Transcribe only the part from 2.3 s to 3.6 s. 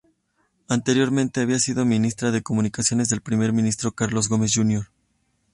de Comunicaciones del Primer